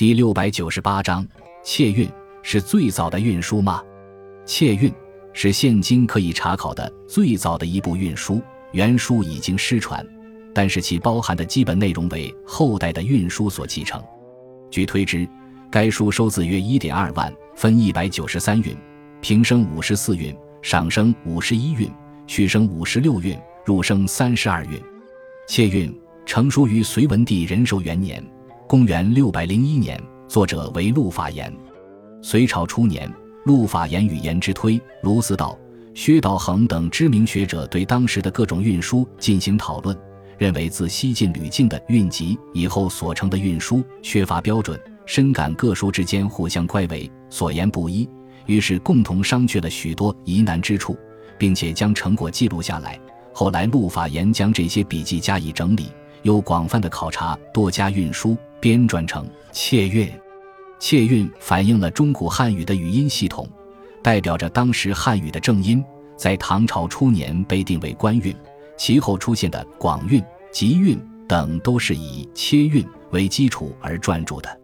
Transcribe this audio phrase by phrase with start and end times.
[0.00, 1.28] 第六百九十八章，
[1.62, 2.08] 窃运
[2.42, 3.82] 是最早的运输吗？
[4.46, 4.90] 窃运
[5.34, 8.40] 是现今可以查考的最早的一部运输，
[8.72, 10.02] 原书已经失传，
[10.54, 14.02] 但是其包含的基本内容为后代的运输所继承。
[14.70, 15.28] 据推知，
[15.70, 18.74] 该书收字约一点二万，分一百九十三运，
[19.20, 21.92] 平生五十四运，上声五十一运，
[22.26, 24.80] 续生五十六运，入生三十二运。
[25.46, 25.94] 窃运
[26.24, 28.24] 成书于隋文帝仁寿元年，
[28.70, 31.52] 公元六百零一年，作者为陆法言。
[32.22, 33.12] 隋朝初年，
[33.44, 35.58] 陆法言与颜之推、卢思道、
[35.92, 39.98] 薛道衡等知名学者对当时的各种运输进行讨论，
[40.38, 48.08] 认为自西晋吕敬的运集以后所成的运输缺乏标准，深感各书之间互相乖违，所言不一，
[48.46, 50.96] 于是共同商榷了许多疑难之处，
[51.36, 52.96] 并且将成果记录下来。
[53.34, 55.88] 后来，陆法言将这些笔记加以整理，
[56.22, 60.06] 又广泛的考察多家运输，编撰成《窃运》。
[60.78, 63.48] 《窃韵》反映了中古汉语的语音系统，
[64.02, 65.82] 代表着当时汉语的正音。
[66.16, 68.36] 在唐朝初年被定为官韵，
[68.76, 74.59] 其后出现的广韵、集韵等，都是以切韵为基础而撰著的。